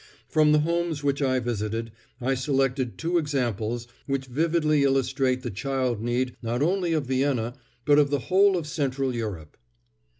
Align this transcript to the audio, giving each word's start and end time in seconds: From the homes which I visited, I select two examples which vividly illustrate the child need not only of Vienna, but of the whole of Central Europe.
From 0.27 0.51
the 0.51 0.61
homes 0.61 1.03
which 1.03 1.21
I 1.21 1.39
visited, 1.39 1.91
I 2.19 2.33
select 2.33 2.81
two 2.97 3.19
examples 3.19 3.87
which 4.07 4.25
vividly 4.25 4.81
illustrate 4.83 5.43
the 5.43 5.51
child 5.51 6.01
need 6.01 6.35
not 6.41 6.63
only 6.63 6.93
of 6.93 7.05
Vienna, 7.05 7.53
but 7.85 7.99
of 7.99 8.09
the 8.09 8.17
whole 8.17 8.57
of 8.57 8.65
Central 8.65 9.13
Europe. 9.13 9.57